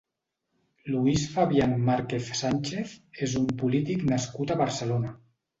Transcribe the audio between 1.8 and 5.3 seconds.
Marquez Sanchez és un polític nascut a Barcelona.